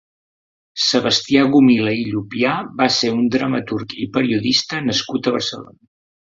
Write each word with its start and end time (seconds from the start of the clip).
Sebastià 0.83 1.43
Gomila 1.55 1.93
i 1.99 2.07
Llupià 2.13 2.55
va 2.81 2.89
ser 2.97 3.13
un 3.19 3.29
dramaturg 3.37 3.97
i 4.07 4.11
periodista 4.19 4.85
nascut 4.91 5.31
a 5.33 5.39
Barcelona. 5.41 5.81